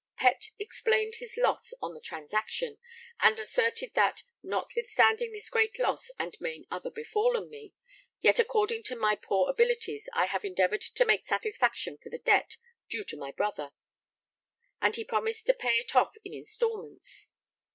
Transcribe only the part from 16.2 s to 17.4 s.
in instalments.